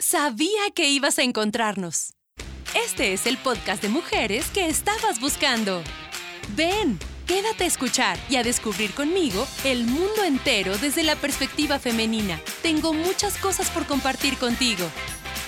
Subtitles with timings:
[0.00, 2.14] Sabía que ibas a encontrarnos.
[2.86, 5.82] Este es el podcast de mujeres que estabas buscando.
[6.54, 12.40] Ven, quédate a escuchar y a descubrir conmigo el mundo entero desde la perspectiva femenina.
[12.62, 14.86] Tengo muchas cosas por compartir contigo.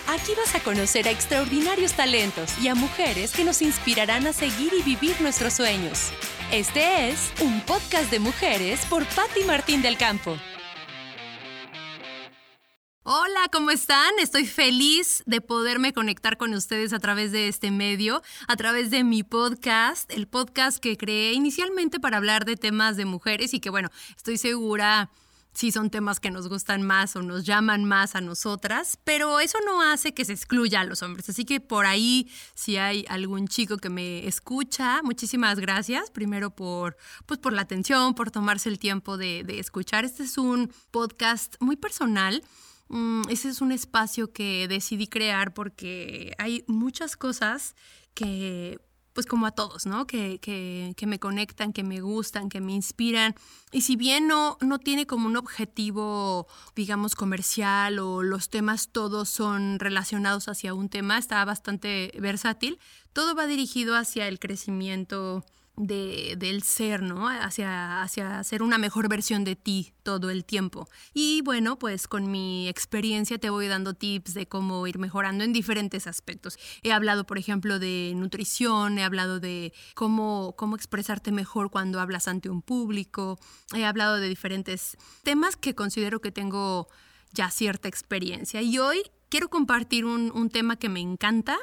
[0.08, 4.72] Aquí vas a conocer a extraordinarios talentos y a mujeres que nos inspirarán a seguir
[4.76, 6.10] y vivir nuestros sueños.
[6.50, 10.36] Este es un podcast de mujeres por Patti Martín del Campo.
[13.12, 14.12] Hola, ¿cómo están?
[14.20, 19.02] Estoy feliz de poderme conectar con ustedes a través de este medio, a través de
[19.02, 23.68] mi podcast, el podcast que creé inicialmente para hablar de temas de mujeres y que
[23.68, 25.10] bueno, estoy segura
[25.52, 29.58] si son temas que nos gustan más o nos llaman más a nosotras, pero eso
[29.66, 31.28] no hace que se excluya a los hombres.
[31.28, 36.12] Así que por ahí, si hay algún chico que me escucha, muchísimas gracias.
[36.12, 36.96] Primero por,
[37.26, 40.04] pues por la atención, por tomarse el tiempo de, de escuchar.
[40.04, 42.44] Este es un podcast muy personal
[43.28, 47.76] ese es un espacio que decidí crear porque hay muchas cosas
[48.14, 48.80] que,
[49.12, 50.06] pues como a todos, ¿no?
[50.06, 53.34] Que, que, que, me conectan, que me gustan, que me inspiran.
[53.70, 59.28] Y si bien no, no tiene como un objetivo, digamos, comercial o los temas todos
[59.28, 62.78] son relacionados hacia un tema, está bastante versátil,
[63.12, 65.44] todo va dirigido hacia el crecimiento
[65.76, 67.28] de, del ser, ¿no?
[67.28, 70.88] Hacia, hacia ser una mejor versión de ti todo el tiempo.
[71.14, 75.52] Y bueno, pues con mi experiencia te voy dando tips de cómo ir mejorando en
[75.52, 76.58] diferentes aspectos.
[76.82, 82.28] He hablado, por ejemplo, de nutrición, he hablado de cómo, cómo expresarte mejor cuando hablas
[82.28, 83.38] ante un público,
[83.74, 86.88] he hablado de diferentes temas que considero que tengo
[87.32, 88.60] ya cierta experiencia.
[88.60, 91.56] Y hoy quiero compartir un tema que me encanta,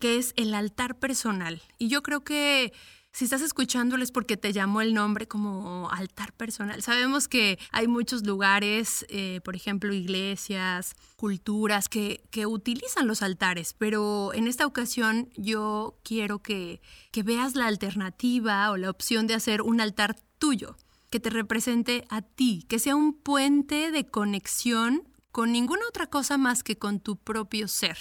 [0.00, 1.62] que es el altar personal.
[1.78, 2.72] Y yo creo que
[3.12, 6.82] si estás escuchándoles porque te llamó el nombre como altar personal.
[6.82, 13.74] Sabemos que hay muchos lugares, eh, por ejemplo, iglesias, culturas que, que, utilizan los altares,
[13.76, 19.34] pero en esta ocasión yo quiero que, que veas la alternativa o la opción de
[19.34, 20.76] hacer un altar tuyo,
[21.10, 26.38] que te represente a ti, que sea un puente de conexión con ninguna otra cosa
[26.38, 27.98] más que con tu propio ser.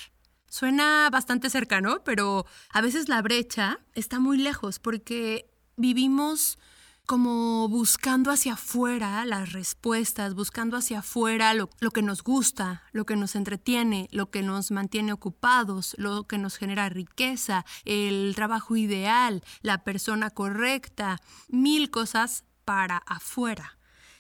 [0.52, 6.60] Suena bastante cercano, pero a veces la brecha está muy lejos porque vivimos
[7.06, 13.16] como buscando hacia afuera las respuestas, buscando hacia afuera lo, que nos gusta, lo que
[13.16, 19.46] nos entretiene, lo que nos mantiene ocupados, lo que nos genera riqueza, el trabajo ideal,
[19.62, 23.78] la persona correcta, mil cosas para afuera.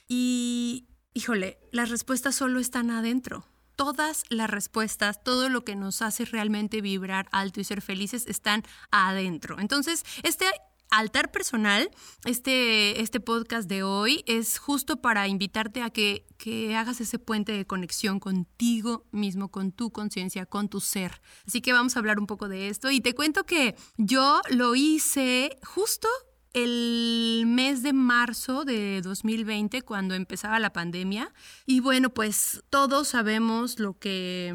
[0.07, 3.50] Y, híjole, las respuestas solo están adentro
[3.81, 8.61] todas las respuestas, todo lo que nos hace realmente vibrar alto y ser felices están
[8.91, 9.57] adentro.
[9.59, 10.45] Entonces, este
[10.91, 11.89] altar personal,
[12.25, 17.53] este, este podcast de hoy es justo para invitarte a que, que hagas ese puente
[17.53, 21.19] de conexión contigo mismo, con tu conciencia, con tu ser.
[21.47, 24.75] Así que vamos a hablar un poco de esto y te cuento que yo lo
[24.75, 26.07] hice justo
[26.53, 31.33] el mes de marzo de 2020, cuando empezaba la pandemia.
[31.65, 34.53] Y bueno, pues todos sabemos lo que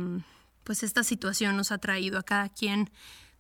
[0.65, 2.91] pues esta situación nos ha traído a cada quien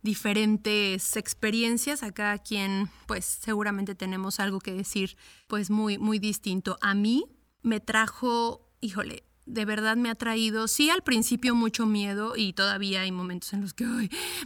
[0.02, 5.16] diferentes experiencias, a cada quien pues seguramente tenemos algo que decir
[5.48, 6.78] pues muy muy distinto.
[6.80, 7.26] A mí
[7.62, 13.02] me trajo, híjole, de verdad me ha traído, sí al principio mucho miedo y todavía
[13.02, 13.86] hay momentos en los que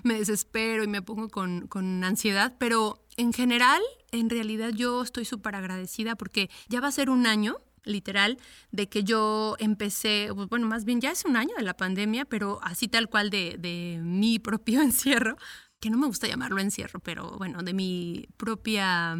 [0.03, 5.25] me desespero y me pongo con, con ansiedad, pero en general, en realidad yo estoy
[5.25, 8.39] súper agradecida porque ya va a ser un año literal,
[8.72, 12.60] de que yo empecé, bueno, más bien ya es un año de la pandemia, pero
[12.62, 15.37] así tal cual de, de, mi propio encierro,
[15.81, 19.19] que no me gusta llamarlo encierro, pero bueno, de mi propia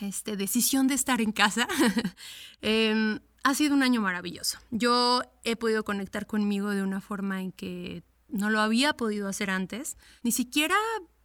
[0.00, 1.66] este, decisión de estar en casa,
[2.62, 4.58] eh, ha sido un año maravilloso.
[4.72, 9.50] Yo he podido conectar conmigo de una forma en que no lo había podido hacer
[9.50, 10.74] antes, ni siquiera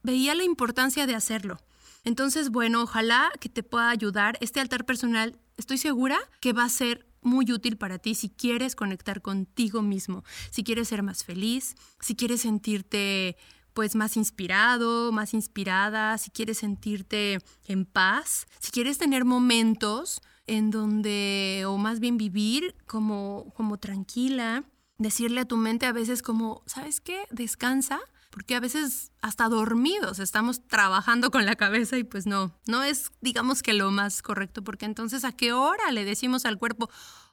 [0.04, 1.58] veía la importancia de hacerlo.
[2.04, 4.38] Entonces, bueno, ojalá que te pueda ayudar.
[4.40, 8.76] Este altar personal, estoy segura que va a ser muy útil para ti si quieres
[8.76, 13.36] conectar contigo mismo, si quieres ser más feliz, si quieres sentirte
[13.74, 20.72] pues más inspirado, más inspirada, si quieres sentirte en paz, si quieres tener momentos en
[20.72, 24.64] donde, o más bien vivir como, como tranquila,
[24.98, 27.26] decirle a tu mente a veces como, ¿sabes qué?
[27.32, 28.00] Descansa,
[28.32, 33.12] porque a veces hasta dormidos estamos trabajando con la cabeza y pues no, no es
[33.20, 36.90] digamos que lo más correcto, porque entonces a qué hora le decimos al cuerpo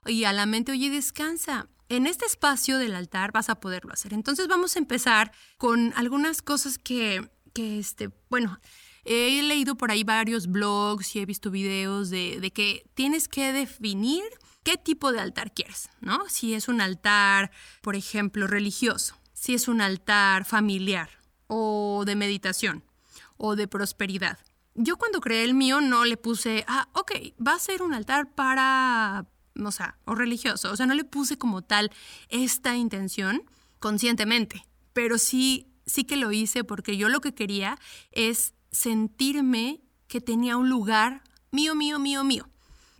[0.06, 1.68] y a la mente, oye, descansa.
[1.88, 4.12] En este espacio del altar vas a poderlo hacer.
[4.12, 8.60] Entonces vamos a empezar con algunas cosas que, que este, bueno,
[9.10, 14.22] He leído por ahí varios blogs y he visto videos de, que tienes que definir
[14.64, 16.28] qué tipo de altar quieres, ¿no?
[16.28, 17.50] Si es un altar,
[17.80, 21.08] por ejemplo, religioso, si es un altar familiar
[21.46, 22.84] o de meditación
[23.38, 24.40] o de prosperidad.
[24.74, 27.12] Yo cuando creé el mío no le puse, ah, ok,
[27.44, 29.24] va a ser un altar para,
[29.58, 30.70] o sea, o religioso.
[30.70, 31.90] O sea, no le puse como tal
[32.28, 33.42] esta intención
[33.78, 37.78] conscientemente, pero sí, sí que lo hice porque yo lo que quería
[38.12, 42.48] es sentirme que tenía un lugar mío, mío, mío, mío.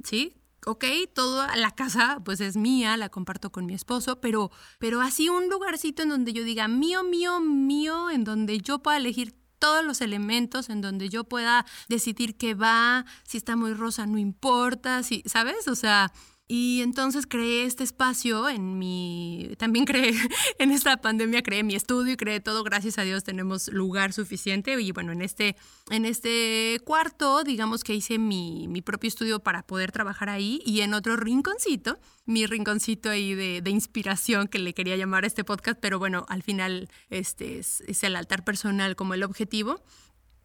[0.05, 0.39] ¿Sí?
[0.69, 0.85] ok,
[1.15, 5.49] toda la casa pues es mía, la comparto con mi esposo, pero, pero así un
[5.49, 10.01] lugarcito en donde yo diga mío, mío, mío, en donde yo pueda elegir todos los
[10.01, 15.23] elementos en donde yo pueda decidir qué va, si está muy rosa no importa, si,
[15.27, 15.67] ¿sabes?
[15.69, 16.13] O sea,
[16.51, 20.15] y entonces creé este espacio en mi, también creé,
[20.59, 24.81] en esta pandemia creé mi estudio y creé todo, gracias a Dios tenemos lugar suficiente.
[24.81, 25.57] Y bueno, en este,
[25.91, 30.63] en este cuarto, digamos que hice mi, mi propio estudio para poder trabajar ahí.
[30.65, 35.45] Y en otro rinconcito, mi rinconcito ahí de, inspiración que le quería llamar a este
[35.45, 39.83] podcast, pero bueno, al final este es, es el altar personal como el objetivo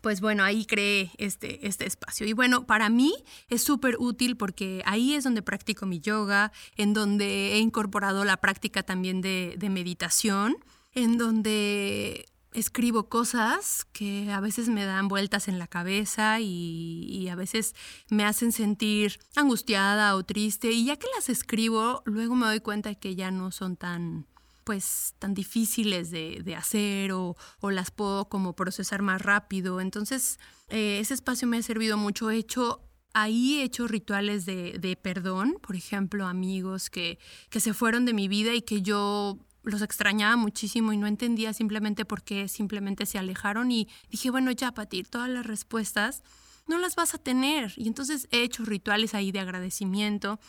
[0.03, 2.27] pues bueno, ahí creé este, este espacio.
[2.27, 3.15] Y bueno, para mí
[3.47, 8.35] es súper útil porque ahí es donde practico mi yoga, en donde he incorporado la
[8.35, 10.57] práctica también de, meditación,
[10.93, 17.29] en donde escribo cosas que a veces me dan vueltas en la cabeza y, y,
[17.29, 17.73] a veces
[18.09, 22.93] me hacen sentir angustiada o triste y ya que las escribo, luego me doy cuenta
[22.93, 24.27] que ya no son tan,
[24.63, 29.81] pues tan difíciles de, hacer o, las puedo como procesar más rápido.
[29.81, 30.39] Entonces,
[30.69, 32.29] eh, ese espacio me ha servido mucho.
[32.29, 32.81] He hecho
[33.13, 37.19] ahí he hecho rituales de, perdón, por ejemplo, amigos que,
[37.49, 41.53] que se fueron de mi vida y que yo los extrañaba muchísimo y no entendía
[41.53, 46.23] simplemente por qué simplemente se alejaron y dije, bueno, ya, Pati, todas las respuestas
[46.67, 47.73] no las vas a tener.
[47.77, 50.39] Y entonces he hecho rituales ahí de agradecimiento,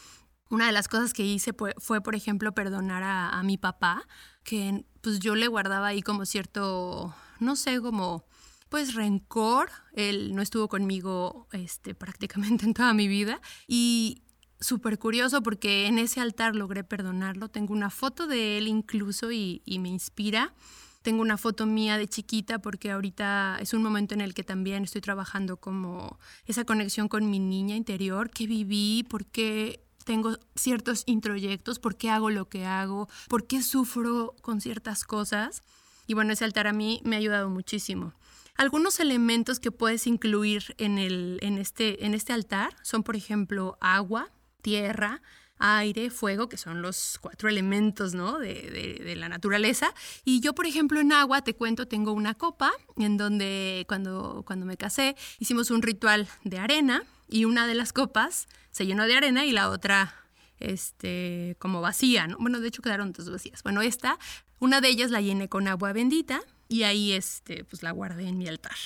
[0.50, 4.06] una de las cosas que hice fue, por ejemplo, perdonar a, mi papá,
[4.42, 8.24] que pues yo le guardaba ahí como cierto, no sé, como
[8.68, 9.70] pues rencor.
[9.94, 14.22] Él no estuvo conmigo este, prácticamente en toda mi vida y
[14.60, 17.48] súper curioso porque en ese altar logré perdonarlo.
[17.48, 20.54] Tengo una foto de él incluso y, y me inspira.
[21.02, 24.84] Tengo una foto mía de chiquita porque ahorita es un momento en el que también
[24.84, 31.78] estoy trabajando como esa conexión con mi niña interior, que viví, porque tengo ciertos introyectos,
[31.78, 35.62] por qué hago lo que hago, por qué sufro con ciertas cosas.
[36.06, 38.12] Y bueno, ese altar a mí me ha ayudado muchísimo.
[38.56, 43.76] Algunos elementos que puedes incluir en, el, en, este, en este altar son, por ejemplo,
[43.80, 44.30] agua,
[44.62, 45.22] tierra,
[45.58, 48.38] aire, fuego, que son los cuatro elementos ¿no?
[48.38, 49.92] de, de, la naturaleza.
[50.24, 54.66] Y yo, por ejemplo, en agua, te cuento, tengo una copa en donde cuando, cuando
[54.66, 59.16] me casé hicimos un ritual de arena y una de las copas se llenó de
[59.16, 60.14] arena y la otra
[60.58, 62.36] este, como vacía, ¿no?
[62.38, 63.62] Bueno, de hecho quedaron dos vacías.
[63.62, 64.18] Bueno, esta,
[64.58, 68.38] una de ellas la llené con agua bendita y ahí este, pues la guardé en
[68.38, 68.76] mi altar.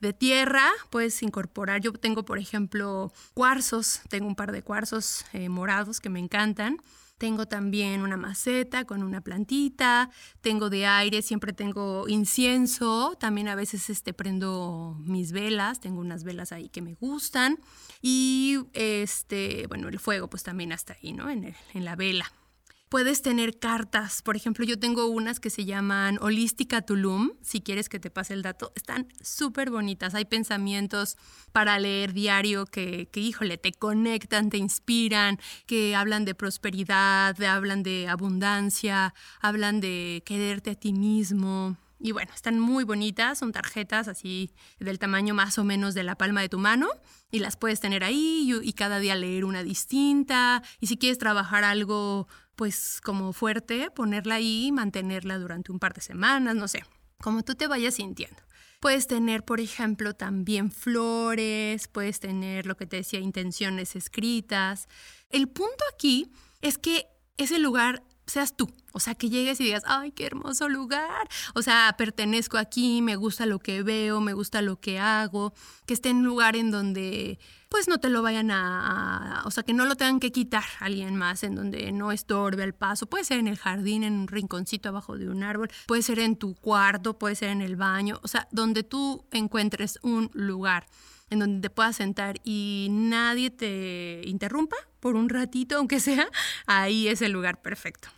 [0.00, 5.48] De tierra puedes incorporar, yo tengo por ejemplo cuarzos, tengo un par de cuarzos eh,
[5.48, 6.78] morados que me encantan.
[7.18, 10.10] Tengo también una maceta con una plantita,
[10.40, 16.24] tengo de aire, siempre tengo incienso, también a veces este, prendo mis velas, tengo unas
[16.24, 17.58] velas ahí que me gustan
[18.02, 21.30] y este, bueno, el fuego pues también hasta ahí, ¿no?
[21.30, 22.30] En, en la vela.
[22.96, 27.90] Puedes tener cartas, por ejemplo, yo tengo unas que se llaman Holística Tulum, si quieres
[27.90, 31.18] que te pase el dato, están súper bonitas, hay pensamientos
[31.52, 38.08] para leer diario que, híjole, te conectan, te inspiran, que hablan de prosperidad, hablan de
[38.08, 39.12] abundancia,
[39.42, 44.98] hablan de quererte a ti mismo, y bueno, están muy bonitas, son tarjetas así del
[44.98, 46.88] tamaño más o menos de la palma de tu mano
[47.30, 50.62] y las puedes tener ahí y, cada día leer una distinta.
[50.78, 56.00] Y si quieres trabajar algo pues como fuerte, ponerla ahí, mantenerla durante un par de
[56.00, 56.82] semanas, no sé,
[57.22, 58.42] como tú te vayas sintiendo.
[58.80, 64.88] Puedes tener, por ejemplo, también flores, puedes tener lo que te decía, intenciones escritas.
[65.30, 68.68] El punto aquí es que ese lugar seas tú.
[68.92, 71.28] O sea, que llegues y digas, ay, qué hermoso lugar.
[71.54, 75.52] O sea, pertenezco aquí, me gusta lo que veo, me gusta lo que hago.
[75.86, 79.62] Que esté en un lugar en donde, pues, no te lo vayan a, O sea,
[79.62, 83.06] que no lo tengan que quitar alguien más, en donde no estorbe el paso.
[83.06, 85.70] Puede ser en el jardín, en un rinconcito abajo de un árbol.
[85.86, 88.18] Puede ser en tu cuarto, puede ser en el baño.
[88.22, 90.86] O sea, donde tú encuentres un lugar
[91.28, 96.28] en donde te puedas sentar y nadie te interrumpa por un ratito, aunque sea,
[96.66, 98.08] ahí es el lugar perfecto.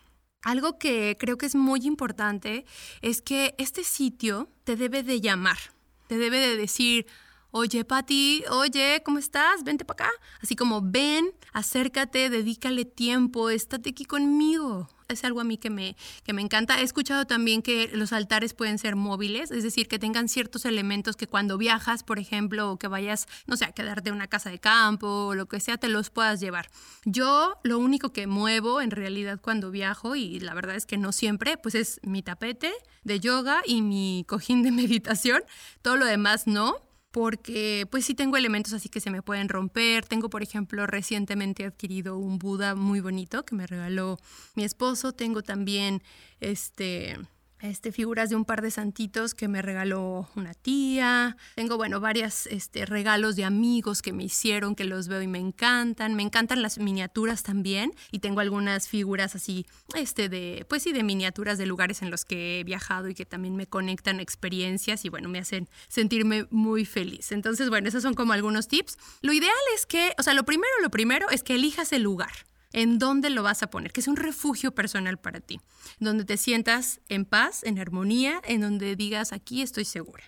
[0.42, 2.64] Algo que creo que es muy importante
[3.02, 5.58] es que este sitio te debe de llamar,
[6.06, 7.06] te debe de decir,
[7.50, 9.64] oye Patti, oye, ¿cómo estás?
[9.64, 10.16] Vente para acá.
[10.42, 15.96] Así como ven, acércate, dedícale tiempo, estate aquí conmigo es algo a mí que me,
[16.24, 16.80] que me encanta.
[16.80, 21.16] He escuchado también que los altares pueden ser móviles, es decir, que tengan ciertos elementos
[21.16, 24.50] que cuando viajas, por ejemplo, o que vayas, no sé, a quedarte en una casa
[24.50, 26.70] de campo o lo que sea, te los puedas llevar.
[27.04, 31.12] Yo lo único que muevo en realidad cuando viajo, y la verdad es que no
[31.12, 32.72] siempre, pues es mi tapete
[33.04, 35.42] de yoga y mi cojín de meditación.
[35.82, 40.04] Todo lo demás no porque pues sí tengo elementos así que se me pueden romper.
[40.04, 44.18] Tengo, por ejemplo, recientemente adquirido un Buda muy bonito que me regaló
[44.54, 45.12] mi esposo.
[45.12, 46.02] Tengo también
[46.40, 47.18] este
[47.60, 51.36] este, figuras de un par de santitos que me regaló una tía.
[51.54, 55.38] Tengo, bueno, varios este, regalos de amigos que me hicieron, que los veo y me
[55.38, 56.14] encantan.
[56.14, 57.92] Me encantan las miniaturas también.
[58.10, 62.24] Y tengo algunas figuras así, este, de, pues sí, de miniaturas de lugares en los
[62.24, 66.84] que he viajado y que también me conectan experiencias y, bueno, me hacen sentirme muy
[66.84, 67.32] feliz.
[67.32, 68.98] Entonces, bueno, esos son como algunos tips.
[69.22, 72.48] Lo ideal es que, o sea, lo primero, lo primero es que elijas el lugar
[72.72, 75.60] en dónde lo vas a poner, que es un refugio personal para ti,
[75.98, 80.24] donde te sientas en paz, en armonía, en donde digas, aquí estoy segura.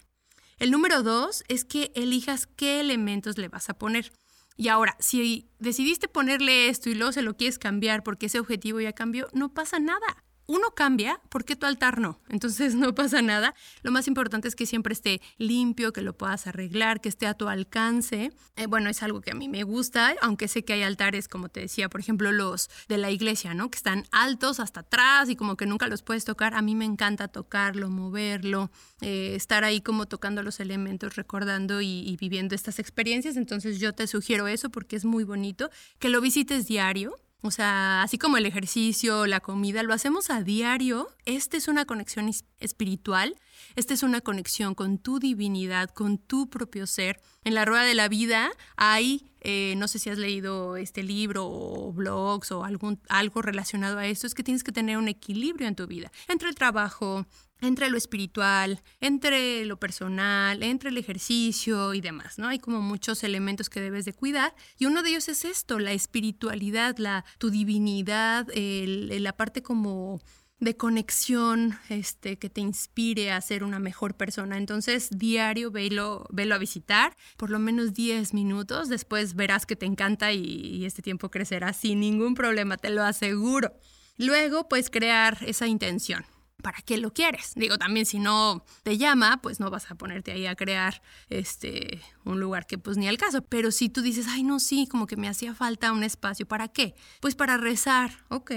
[0.59, 4.13] El número dos es que elijas qué elementos le vas a poner.
[4.57, 8.81] Y ahora, si decidiste ponerle esto y luego se lo quieres cambiar porque ese objetivo
[8.81, 12.19] ya cambió, no pasa nada uno cambia, ¿por qué tu altar no?
[12.29, 13.55] Entonces no pasa nada.
[13.83, 17.35] Lo más importante es que siempre esté limpio, que lo puedas arreglar, que esté a
[17.35, 18.33] tu alcance.
[18.57, 21.51] Eh, bueno, es algo que a mí me gusta, aunque sé que hay altares, como
[21.51, 23.71] te decía, por ejemplo, los de la iglesia, ¿no?
[23.71, 26.55] Que están altos hasta atrás y como que nunca los puedes tocar.
[26.55, 32.01] A mí me encanta tocarlo, moverlo, eh, estar ahí como tocando los elementos, recordando y,
[32.01, 33.37] y viviendo estas experiencias.
[33.37, 38.03] Entonces yo te sugiero eso porque es muy bonito, que lo visites diario o sea,
[38.03, 41.09] así como el ejercicio, la comida, lo hacemos a diario.
[41.25, 43.35] Esta es una conexión espiritual,
[43.77, 47.21] esta es una conexión con tu divinidad, con tu propio ser.
[47.45, 51.47] En la rueda de la vida hay, eh, no sé si has leído este libro
[51.47, 55.67] o blogs o algún, algo relacionado a esto, es que tienes que tener un equilibrio
[55.67, 57.27] en tu vida, entre el trabajo,
[57.61, 62.49] entre lo espiritual, entre lo personal, entre el ejercicio y demás, ¿no?
[62.49, 65.93] Hay como muchos elementos que debes de cuidar y uno de ellos es esto, la
[65.93, 70.21] espiritualidad, la, tu divinidad, la parte como
[70.61, 74.59] de conexión este, que te inspire a ser una mejor persona.
[74.59, 79.87] Entonces, diario velo, velo a visitar, por lo menos 10 minutos, después verás que te
[79.87, 83.73] encanta y, y este tiempo crecerá sin ningún problema, te lo aseguro.
[84.19, 86.27] Luego, pues crear esa intención.
[86.61, 87.53] ¿Para qué lo quieres?
[87.55, 92.01] Digo, también si no te llama, pues no vas a ponerte ahí a crear este
[92.25, 93.43] un lugar que pues ni al caso.
[93.43, 96.69] Pero si tú dices, ay, no, sí, como que me hacía falta un espacio, ¿para
[96.69, 96.95] qué?
[97.21, 98.53] Pues para rezar, ok.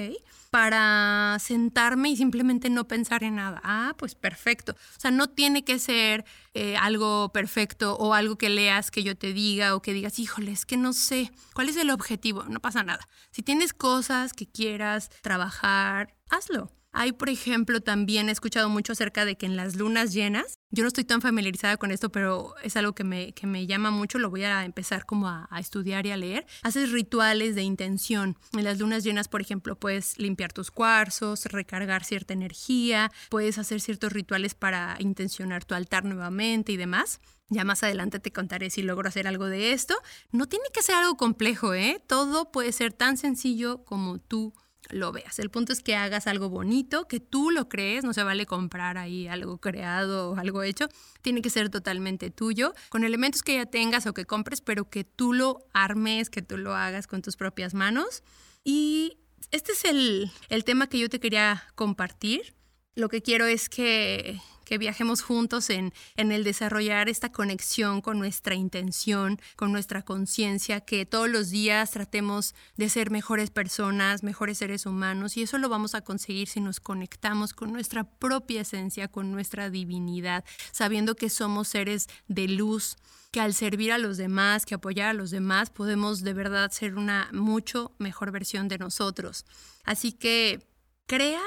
[0.52, 3.60] Para sentarme y simplemente no pensar en nada.
[3.64, 4.74] Ah, pues perfecto.
[4.74, 9.18] O sea, no tiene que ser eh, algo perfecto o algo que leas que yo
[9.18, 11.32] te diga o que digas, híjole, es que no sé.
[11.54, 12.44] ¿Cuál es el objetivo?
[12.44, 13.08] No pasa nada.
[13.32, 16.72] Si tienes cosas que quieras trabajar, hazlo.
[16.96, 20.84] Hay, por ejemplo, también he escuchado mucho acerca de que en las lunas llenas, yo
[20.84, 24.20] no estoy tan familiarizada con esto, pero es algo que me, que me llama mucho,
[24.20, 26.46] lo voy a empezar como a, estudiar y a leer.
[26.62, 28.38] Haces rituales de intención.
[28.54, 33.82] En las lunas llenas, por ejemplo, puedes limpiar tus cuarzos, recargar cierta energía, puedes hacer
[33.82, 37.20] ciertos rituales para intencionar tu altar nuevamente y demás.
[37.50, 39.96] Ya más adelante te contaré si logro hacer algo de esto.
[40.32, 42.04] No tiene que ser algo complejo, ¿eh?
[42.08, 44.54] Todo puede ser tan sencillo como tú
[44.94, 45.40] lo veas.
[45.40, 48.98] El punto es que hagas algo bonito, que tú lo crees, no se vale comprar
[48.98, 50.88] ahí algo creado o algo hecho,
[51.22, 55.04] tiene que ser totalmente tuyo, con elementos que ya tengas o que compres, pero que
[55.04, 58.24] tú lo armes, que tú lo hagas con tus propias manos.
[58.64, 59.18] Y
[59.52, 62.56] este es el, el tema que yo te quería compartir.
[62.96, 68.20] Lo que quiero es que que viajemos juntos en, en el desarrollar esta conexión con
[68.20, 74.58] nuestra intención, con nuestra conciencia, que todos los días tratemos de ser mejores personas, mejores
[74.58, 79.08] seres humanos, y eso lo vamos a conseguir si nos conectamos con nuestra propia esencia,
[79.08, 82.98] con nuestra divinidad, sabiendo que somos seres de luz,
[83.32, 86.96] que al servir a los demás, que apoyar a los demás, podemos de verdad ser
[86.96, 89.46] una mucho mejor versión de nosotros.
[89.84, 90.68] Así que
[91.08, 91.42] crea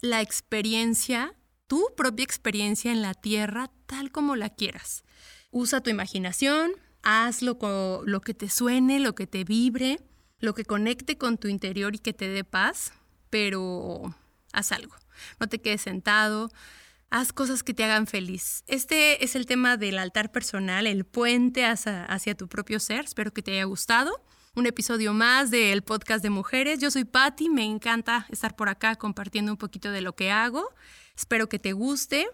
[0.00, 1.34] la experiencia
[1.70, 5.04] tu propia experiencia en la tierra tal como la quieras.
[5.52, 6.72] Usa tu imaginación,
[7.04, 10.00] hazlo con lo que te suene, lo que te vibre,
[10.40, 12.92] lo que conecte con tu interior y que te dé paz,
[13.30, 14.16] pero
[14.52, 14.96] haz algo.
[15.38, 16.50] No te quedes sentado,
[17.08, 18.64] haz cosas que te hagan feliz.
[18.66, 23.04] Este es el tema del altar personal, el puente hacia, hacia tu propio ser.
[23.04, 24.24] Espero que te haya gustado.
[24.56, 26.80] Un episodio más del podcast de mujeres.
[26.80, 30.68] Yo soy Patti, me encanta estar por acá compartiendo un poquito de lo que hago.
[31.20, 32.26] Espero que te guste.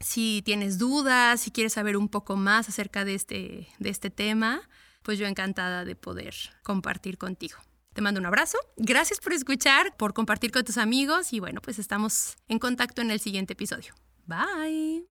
[0.00, 4.68] Si tienes dudas, si quieres saber un poco más acerca de este, de este tema,
[5.04, 6.34] pues yo encantada de poder
[6.64, 7.58] compartir contigo.
[7.92, 8.58] Te mando un abrazo.
[8.76, 13.12] Gracias por escuchar, por compartir con tus amigos y bueno, pues estamos en contacto en
[13.12, 13.94] el siguiente episodio.
[14.26, 15.06] Bye.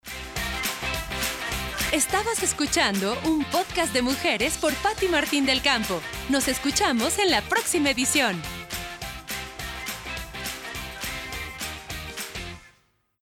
[1.91, 6.01] Estabas escuchando un podcast de mujeres por Patti Martín del Campo.
[6.29, 8.41] Nos escuchamos en la próxima edición.